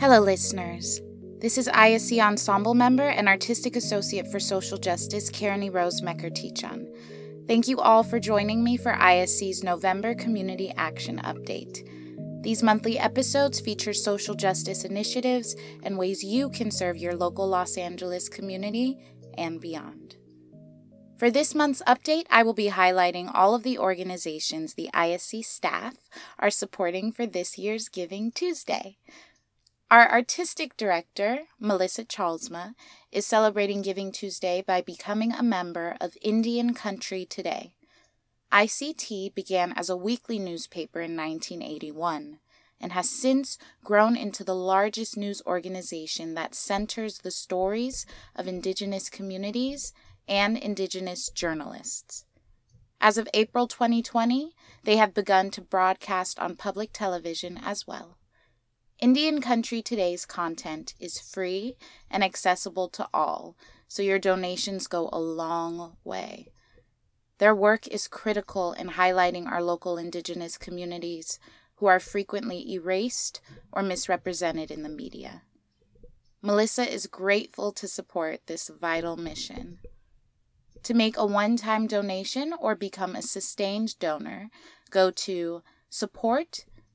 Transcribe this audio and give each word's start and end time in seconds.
Hello, 0.00 0.20
listeners. 0.20 1.00
This 1.40 1.58
is 1.58 1.66
ISC 1.66 2.22
Ensemble 2.22 2.74
member 2.74 3.08
and 3.08 3.26
Artistic 3.26 3.74
Associate 3.74 4.30
for 4.30 4.38
Social 4.38 4.78
Justice, 4.78 5.28
Carene 5.28 5.72
Rose 5.72 6.02
Mekertichyan. 6.02 6.86
Thank 7.48 7.66
you 7.66 7.80
all 7.80 8.04
for 8.04 8.20
joining 8.20 8.62
me 8.62 8.76
for 8.76 8.92
ISC's 8.92 9.64
November 9.64 10.14
Community 10.14 10.72
Action 10.76 11.20
Update. 11.24 11.82
These 12.44 12.62
monthly 12.62 12.96
episodes 12.96 13.58
feature 13.58 13.92
social 13.92 14.36
justice 14.36 14.84
initiatives 14.84 15.56
and 15.82 15.98
ways 15.98 16.22
you 16.22 16.48
can 16.50 16.70
serve 16.70 16.96
your 16.96 17.16
local 17.16 17.48
Los 17.48 17.76
Angeles 17.76 18.28
community 18.28 19.00
and 19.36 19.60
beyond. 19.60 20.14
For 21.18 21.32
this 21.32 21.52
month's 21.52 21.82
update, 21.88 22.26
I 22.30 22.44
will 22.44 22.54
be 22.54 22.70
highlighting 22.70 23.32
all 23.34 23.52
of 23.52 23.64
the 23.64 23.76
organizations 23.76 24.74
the 24.74 24.90
ISC 24.94 25.44
staff 25.44 25.96
are 26.38 26.50
supporting 26.50 27.10
for 27.10 27.26
this 27.26 27.58
year's 27.58 27.88
Giving 27.88 28.30
Tuesday. 28.30 28.98
Our 29.90 30.06
artistic 30.10 30.76
director, 30.76 31.44
Melissa 31.58 32.04
Chalsma, 32.04 32.74
is 33.10 33.24
celebrating 33.24 33.80
Giving 33.80 34.12
Tuesday 34.12 34.60
by 34.60 34.82
becoming 34.82 35.32
a 35.32 35.42
member 35.42 35.96
of 35.98 36.18
Indian 36.20 36.74
Country 36.74 37.24
Today. 37.24 37.72
ICT 38.52 39.34
began 39.34 39.72
as 39.72 39.88
a 39.88 39.96
weekly 39.96 40.38
newspaper 40.38 41.00
in 41.00 41.16
1981 41.16 42.38
and 42.78 42.92
has 42.92 43.08
since 43.08 43.56
grown 43.82 44.14
into 44.14 44.44
the 44.44 44.54
largest 44.54 45.16
news 45.16 45.40
organization 45.46 46.34
that 46.34 46.54
centers 46.54 47.20
the 47.20 47.30
stories 47.30 48.04
of 48.36 48.46
Indigenous 48.46 49.08
communities 49.08 49.94
and 50.28 50.58
Indigenous 50.58 51.30
journalists. 51.30 52.26
As 53.00 53.16
of 53.16 53.26
April 53.32 53.66
2020, 53.66 54.52
they 54.84 54.98
have 54.98 55.14
begun 55.14 55.50
to 55.52 55.62
broadcast 55.62 56.38
on 56.38 56.56
public 56.56 56.90
television 56.92 57.58
as 57.64 57.86
well. 57.86 58.17
Indian 59.00 59.40
Country 59.40 59.80
Today's 59.80 60.26
content 60.26 60.94
is 60.98 61.20
free 61.20 61.76
and 62.10 62.24
accessible 62.24 62.88
to 62.88 63.06
all, 63.14 63.56
so 63.86 64.02
your 64.02 64.18
donations 64.18 64.88
go 64.88 65.08
a 65.12 65.20
long 65.20 65.96
way. 66.02 66.48
Their 67.38 67.54
work 67.54 67.86
is 67.86 68.08
critical 68.08 68.72
in 68.72 68.90
highlighting 68.90 69.46
our 69.46 69.62
local 69.62 69.98
Indigenous 69.98 70.58
communities 70.58 71.38
who 71.76 71.86
are 71.86 72.00
frequently 72.00 72.72
erased 72.72 73.40
or 73.70 73.84
misrepresented 73.84 74.72
in 74.72 74.82
the 74.82 74.88
media. 74.88 75.42
Melissa 76.42 76.92
is 76.92 77.06
grateful 77.06 77.70
to 77.70 77.86
support 77.86 78.48
this 78.48 78.68
vital 78.68 79.16
mission. 79.16 79.78
To 80.82 80.92
make 80.92 81.16
a 81.16 81.24
one 81.24 81.56
time 81.56 81.86
donation 81.86 82.52
or 82.58 82.74
become 82.74 83.14
a 83.14 83.22
sustained 83.22 83.96
donor, 84.00 84.50
go 84.90 85.12
to 85.12 85.62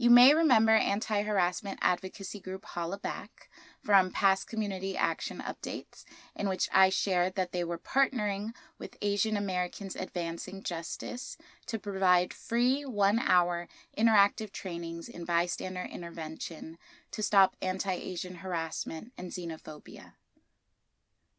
You 0.00 0.08
may 0.08 0.32
remember 0.32 0.72
anti 0.72 1.24
harassment 1.24 1.78
advocacy 1.82 2.40
group 2.40 2.64
Hollaback 2.64 3.50
from 3.84 4.10
past 4.10 4.48
community 4.48 4.96
action 4.96 5.42
updates, 5.46 6.04
in 6.34 6.48
which 6.48 6.70
I 6.72 6.88
shared 6.88 7.34
that 7.34 7.52
they 7.52 7.64
were 7.64 7.76
partnering 7.76 8.52
with 8.78 8.96
Asian 9.02 9.36
Americans 9.36 9.96
Advancing 9.96 10.62
Justice 10.62 11.36
to 11.66 11.78
provide 11.78 12.32
free 12.32 12.82
one 12.86 13.18
hour 13.18 13.68
interactive 13.94 14.52
trainings 14.52 15.06
in 15.06 15.26
bystander 15.26 15.84
intervention 15.84 16.78
to 17.10 17.22
stop 17.22 17.54
anti 17.60 17.92
Asian 17.92 18.36
harassment 18.36 19.12
and 19.18 19.30
xenophobia. 19.30 20.12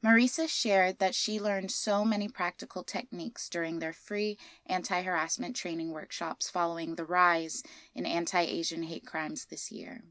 Marisa 0.03 0.50
shared 0.50 0.97
that 0.97 1.13
she 1.13 1.39
learned 1.39 1.69
so 1.69 2.03
many 2.03 2.28
practical 2.28 2.84
techniques 2.84 3.47
during 3.47 3.79
their 3.79 3.94
free 3.94 4.38
anti 4.66 5.03
harassment 5.03 5.56
training 5.56 5.91
workshops 5.91 6.50
following 6.50 6.95
the 6.95 7.06
rise 7.06 7.62
in 7.94 8.06
anti 8.06 8.41
Asian 8.41 8.84
hate 8.84 9.06
crimes 9.06 9.45
this 9.45 9.72
year. 9.72 10.03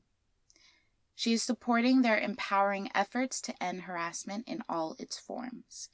She 1.16 1.32
is 1.32 1.42
supporting 1.42 2.02
their 2.02 2.18
empowering 2.18 2.88
efforts 2.94 3.40
to 3.42 3.62
end 3.62 3.82
harassment 3.82 4.46
in 4.46 4.62
all 4.68 4.94
its 4.98 5.18
forms. 5.18 5.90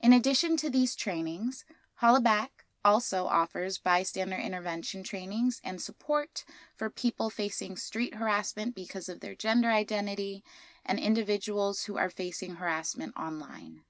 In 0.00 0.12
addition 0.12 0.56
to 0.58 0.70
these 0.70 0.94
trainings, 0.94 1.64
Hollaback 2.00 2.64
also 2.84 3.26
offers 3.26 3.78
bystander 3.78 4.36
intervention 4.36 5.02
trainings 5.02 5.60
and 5.62 5.80
support 5.80 6.44
for 6.74 6.88
people 6.88 7.28
facing 7.28 7.76
street 7.76 8.14
harassment 8.14 8.74
because 8.74 9.08
of 9.08 9.20
their 9.20 9.34
gender 9.34 9.68
identity 9.68 10.42
and 10.84 10.98
individuals 10.98 11.84
who 11.84 11.96
are 11.96 12.10
facing 12.10 12.56
harassment 12.56 13.16
online. 13.16 13.82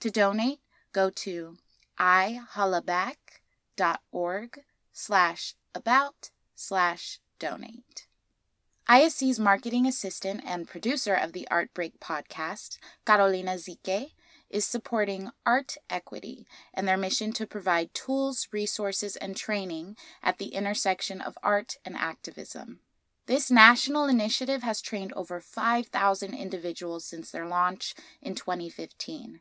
To 0.00 0.10
donate, 0.10 0.58
go 0.92 1.08
to 1.10 1.56
ihollaback.org 1.98 4.60
slash 4.92 5.54
about 5.74 6.30
slash 6.54 7.18
donate. 7.38 8.06
ISC's 8.88 9.40
marketing 9.40 9.86
assistant 9.86 10.42
and 10.46 10.68
producer 10.68 11.14
of 11.14 11.32
the 11.32 11.48
Art 11.50 11.74
Break 11.74 11.98
podcast, 11.98 12.78
Carolina 13.04 13.54
Zique, 13.54 14.12
is 14.48 14.64
supporting 14.64 15.30
Art 15.44 15.76
Equity 15.90 16.46
and 16.72 16.86
their 16.86 16.96
mission 16.96 17.32
to 17.32 17.46
provide 17.46 17.92
tools, 17.92 18.46
resources, 18.52 19.16
and 19.16 19.36
training 19.36 19.96
at 20.22 20.38
the 20.38 20.54
intersection 20.54 21.20
of 21.20 21.36
art 21.42 21.78
and 21.84 21.96
activism. 21.96 22.78
This 23.26 23.50
national 23.50 24.06
initiative 24.06 24.62
has 24.62 24.80
trained 24.80 25.12
over 25.14 25.40
5,000 25.40 26.32
individuals 26.32 27.04
since 27.04 27.32
their 27.32 27.46
launch 27.46 27.92
in 28.22 28.36
2015. 28.36 29.40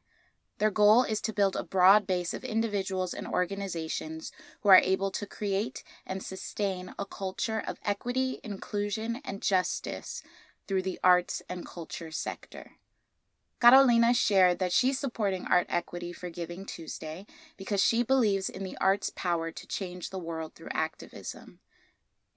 Their 0.57 0.71
goal 0.71 1.03
is 1.03 1.21
to 1.21 1.33
build 1.33 1.55
a 1.55 1.63
broad 1.63 2.07
base 2.07 2.33
of 2.33 2.43
individuals 2.43 3.13
and 3.13 3.27
organizations 3.27 4.31
who 4.61 4.69
are 4.69 4.81
able 4.83 5.11
to 5.11 5.27
create 5.27 5.83
and 6.07 6.23
sustain 6.23 6.95
a 6.97 7.05
culture 7.05 7.61
of 7.67 7.77
equity, 7.85 8.39
inclusion, 8.43 9.21
and 9.23 9.41
justice 9.41 10.23
through 10.67 10.81
the 10.81 10.99
arts 11.03 11.43
and 11.47 11.63
culture 11.63 12.09
sector. 12.09 12.71
Carolina 13.61 14.15
shared 14.15 14.57
that 14.57 14.71
she's 14.71 14.97
supporting 14.97 15.45
art 15.45 15.67
equity 15.69 16.11
for 16.11 16.29
Giving 16.29 16.65
Tuesday 16.65 17.27
because 17.55 17.83
she 17.83 18.01
believes 18.01 18.49
in 18.49 18.63
the 18.63 18.77
arts' 18.81 19.11
power 19.11 19.51
to 19.51 19.67
change 19.67 20.09
the 20.09 20.19
world 20.19 20.55
through 20.55 20.69
activism. 20.71 21.59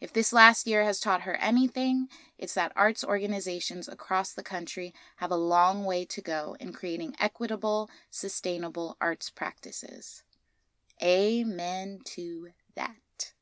If 0.00 0.12
this 0.12 0.32
last 0.32 0.66
year 0.66 0.84
has 0.84 1.00
taught 1.00 1.22
her 1.22 1.34
anything, 1.36 2.08
it's 2.38 2.54
that 2.54 2.72
arts 2.76 3.02
organizations 3.02 3.88
across 3.88 4.32
the 4.32 4.44
country 4.44 4.94
have 5.16 5.32
a 5.32 5.36
long 5.36 5.84
way 5.84 6.04
to 6.04 6.20
go 6.20 6.56
in 6.60 6.72
creating 6.72 7.16
equitable, 7.18 7.90
sustainable 8.10 8.96
arts 9.00 9.28
practices. 9.28 10.22
Amen 11.02 11.98
to 12.04 12.50
that. 12.76 13.32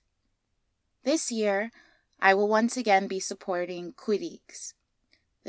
This 1.04 1.31
year, 1.31 1.71
I 2.19 2.33
will 2.33 2.48
once 2.48 2.75
again 2.75 3.07
be 3.07 3.19
supporting 3.19 3.94
Kooyrigs, 3.94 4.74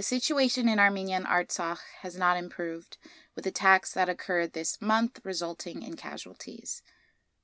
the 0.00 0.04
situation 0.04 0.66
in 0.66 0.78
Armenian 0.78 1.24
Artsakh 1.24 1.80
has 2.00 2.16
not 2.16 2.38
improved, 2.38 2.96
with 3.36 3.46
attacks 3.46 3.92
that 3.92 4.08
occurred 4.08 4.54
this 4.54 4.80
month 4.80 5.20
resulting 5.24 5.82
in 5.82 5.94
casualties. 5.94 6.80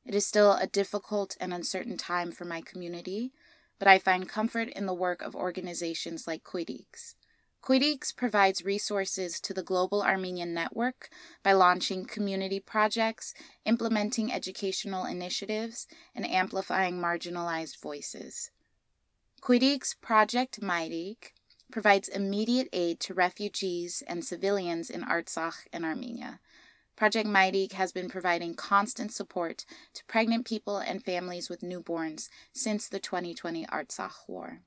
It 0.06 0.14
is 0.14 0.26
still 0.26 0.52
a 0.52 0.66
difficult 0.66 1.36
and 1.38 1.52
uncertain 1.52 1.98
time 1.98 2.32
for 2.32 2.46
my 2.46 2.62
community, 2.62 3.30
but 3.78 3.88
I 3.88 3.98
find 3.98 4.26
comfort 4.26 4.70
in 4.70 4.86
the 4.86 4.94
work 4.94 5.20
of 5.20 5.36
organizations 5.36 6.26
like 6.26 6.44
Kooyrigs. 6.44 7.16
Kooyrigs 7.62 8.16
provides 8.16 8.64
resources 8.64 9.38
to 9.40 9.52
the 9.52 9.62
Global 9.62 10.02
Armenian 10.02 10.54
Network 10.54 11.10
by 11.42 11.52
launching 11.52 12.06
community 12.06 12.58
projects, 12.58 13.34
implementing 13.66 14.32
educational 14.32 15.04
initiatives, 15.04 15.86
and 16.14 16.26
amplifying 16.26 16.98
marginalized 17.02 17.78
voices. 17.82 18.50
Kooyrigs 19.42 19.94
Project 20.00 20.62
Mayreeg 20.62 21.32
provides 21.70 22.08
immediate 22.08 22.68
aid 22.72 23.00
to 23.00 23.14
refugees 23.14 24.02
and 24.06 24.24
civilians 24.24 24.90
in 24.90 25.02
Artsakh 25.02 25.66
and 25.72 25.84
Armenia. 25.84 26.40
Project 26.96 27.28
Mayreeg 27.28 27.72
has 27.72 27.92
been 27.92 28.08
providing 28.08 28.54
constant 28.54 29.12
support 29.12 29.66
to 29.92 30.04
pregnant 30.06 30.46
people 30.46 30.78
and 30.78 31.04
families 31.04 31.50
with 31.50 31.60
newborns 31.60 32.28
since 32.52 32.88
the 32.88 32.98
2020 32.98 33.66
Artsakh 33.66 34.26
war. 34.26 34.60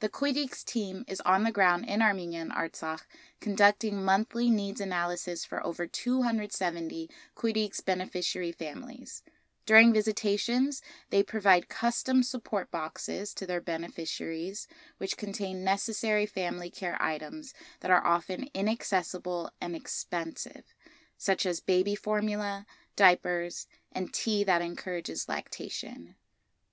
The 0.00 0.08
Kooyrigs 0.08 0.64
team 0.64 1.04
is 1.06 1.20
on 1.26 1.44
the 1.44 1.52
ground 1.52 1.84
in 1.84 2.00
Armenia 2.00 2.40
and 2.40 2.52
Artsakh, 2.52 3.02
conducting 3.38 4.02
monthly 4.02 4.48
needs 4.48 4.80
analysis 4.80 5.44
for 5.44 5.64
over 5.64 5.86
270 5.86 7.10
Kooyrigs 7.36 7.84
beneficiary 7.84 8.50
families. 8.50 9.22
During 9.66 9.92
visitations, 9.92 10.82
they 11.10 11.22
provide 11.22 11.68
custom 11.68 12.22
support 12.22 12.70
boxes 12.70 13.32
to 13.34 13.46
their 13.46 13.60
beneficiaries, 13.60 14.66
which 14.98 15.16
contain 15.16 15.62
necessary 15.62 16.26
family 16.26 16.70
care 16.70 17.00
items 17.00 17.54
that 17.80 17.90
are 17.90 18.04
often 18.04 18.48
inaccessible 18.54 19.50
and 19.60 19.76
expensive, 19.76 20.74
such 21.16 21.46
as 21.46 21.60
baby 21.60 21.94
formula, 21.94 22.66
diapers, 22.96 23.66
and 23.92 24.12
tea 24.12 24.42
that 24.44 24.62
encourages 24.62 25.28
lactation. 25.28 26.16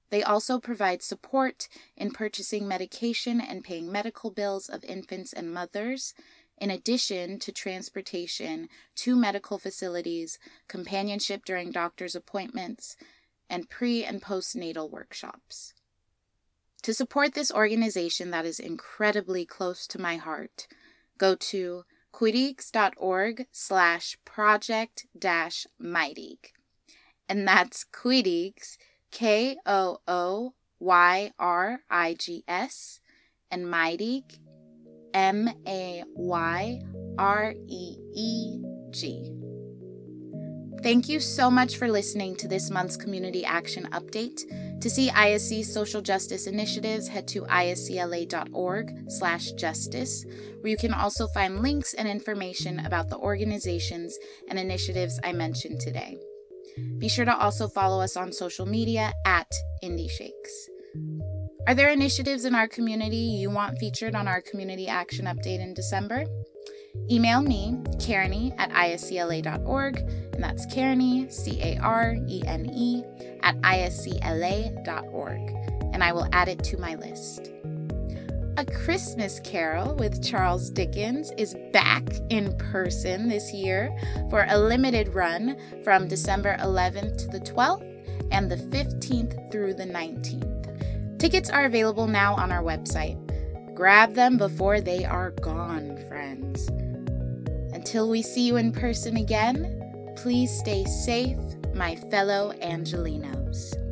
They 0.10 0.24
also 0.24 0.60
provide 0.60 1.04
support 1.04 1.68
in 1.95 2.12
purchasing 2.12 2.68
medication 2.68 3.42
and 3.42 3.63
paying 3.63 3.92
medical 3.92 4.31
bills 4.31 4.69
of 4.69 4.83
infants 4.86 5.33
and 5.33 5.54
mothers, 5.54 6.13
in 6.57 6.71
addition 6.71 7.39
to 7.39 7.51
transportation 7.51 8.69
to 8.95 9.15
medical 9.15 9.57
facilities, 9.57 10.39
companionship 10.68 11.45
during 11.45 11.71
doctor's 11.71 12.15
appointments, 12.15 12.95
and 13.50 13.69
pre 13.69 14.04
and 14.04 14.21
postnatal 14.21 14.89
workshops. 14.89 15.74
To 16.83 16.94
support 16.94 17.33
this 17.33 17.51
organization 17.51 18.31
that 18.31 18.45
is 18.45 18.59
incredibly 18.59 19.45
close 19.45 19.88
to 19.88 20.00
my 20.00 20.18
heart, 20.18 20.68
go 21.18 21.36
to 21.36 21.83
kooyrigs.org 22.13 23.45
slash 23.51 24.18
project 24.25 25.06
dash. 25.18 25.68
And 27.30 27.48
that's 27.48 27.86
Kooyrigs, 27.92 28.77
K 29.12 29.57
O 29.65 30.00
O 30.07 30.54
Y 30.80 31.31
R 31.38 31.80
I 31.89 32.13
G 32.13 32.44
S, 32.48 33.01
and 33.51 33.65
Mayreeg, 33.65 34.39
M 35.18 35.50
A 35.68 36.04
Y 36.16 36.80
R 37.18 37.56
E 37.68 37.98
E 38.14 38.62
G. 38.92 39.34
Thank 40.84 41.10
you 41.10 41.19
so 41.19 41.50
much 41.50 41.78
for 41.78 41.90
listening 41.90 42.36
to 42.36 42.48
this 42.48 42.69
month's 42.69 42.96
Community 42.96 43.44
Action 43.44 43.90
Update. 43.94 44.42
To 44.80 44.90
see 44.92 45.10
ISC's 45.10 45.74
social 45.74 46.04
justice 46.04 46.46
initiatives, 46.46 47.08
head 47.08 47.28
to 47.30 47.42
iscla.org 47.42 48.92
slash 49.08 49.52
justice, 49.54 50.24
where 50.62 50.69
you 50.69 50.78
can 50.78 50.94
also 50.94 51.28
find 51.30 51.64
links 51.64 51.96
and 51.96 52.08
information 52.08 52.86
about 52.86 53.10
the 53.10 53.18
organizations 53.18 54.16
and 54.50 54.60
initiatives 54.60 55.19
I 55.24 55.34
mentioned 55.34 55.80
today. 55.80 56.16
Be 57.00 57.10
sure 57.10 57.25
to 57.25 57.36
also 57.36 57.68
follow 57.68 58.02
us 58.02 58.16
on 58.16 58.31
social 58.31 58.68
media 58.68 59.14
at 59.25 59.52
Indie 59.84 60.12
Shakes. 60.12 60.69
Are 61.65 61.74
there 61.74 61.89
initiatives 61.89 62.45
in 62.45 62.56
our 62.56 62.68
community 62.68 63.18
you 63.18 63.50
want 63.50 63.77
featured 63.77 64.15
on 64.15 64.27
our 64.27 64.42
Community 64.42 64.88
Action 64.88 65.25
Update 65.25 65.59
in 65.59 65.74
December? 65.74 66.25
Email 67.09 67.42
me, 67.42 67.77
Carene 68.00 68.54
at 68.57 68.69
iscla.org, 68.71 69.98
and 69.98 70.44
that's 70.44 70.65
Carene, 70.68 71.31
C 71.31 71.62
A 71.62 71.77
R 71.80 72.15
E 72.27 72.44
N 72.45 72.69
E, 72.74 73.04
at 73.44 73.59
iscla.org, 73.62 75.39
and 75.94 76.04
I 76.04 76.12
will 76.12 76.27
add 76.31 76.48
it 76.48 76.63
to 76.65 76.77
my 76.77 76.95
list. 76.95 77.51
A 78.57 78.65
Christmas 78.65 79.39
Carol 79.42 79.95
with 79.95 80.24
Charles 80.24 80.69
Dickens 80.69 81.31
is 81.38 81.56
back 81.74 82.04
in 82.30 82.57
person 82.57 83.27
this 83.27 83.54
year 83.54 83.95
for 84.30 84.48
a 84.50 84.57
limited 84.57 85.13
run 85.13 85.57
from 85.83 86.07
December 86.07 86.57
11th 86.62 87.18
to 87.19 87.27
the 87.27 87.39
12th 87.39 87.86
and 88.31 88.50
the 88.50 88.56
15th 88.56 89.51
through 89.51 89.75
the 89.75 89.86
19th. 89.86 90.56
Tickets 91.19 91.50
are 91.50 91.66
available 91.66 92.08
now 92.08 92.36
on 92.36 92.52
our 92.52 92.62
website. 92.62 93.18
Grab 93.74 94.14
them 94.14 94.38
before 94.38 94.81
they 94.81 95.04
are 95.04 95.31
gone, 95.31 95.98
friends. 96.08 96.68
Until 97.74 98.10
we 98.10 98.22
see 98.22 98.46
you 98.46 98.58
in 98.58 98.72
person 98.72 99.18
again, 99.18 100.14
please 100.16 100.52
stay 100.52 100.83
safe, 100.86 101.40
my 101.74 101.95
fellow 101.95 102.54
Angelinos. 102.62 103.87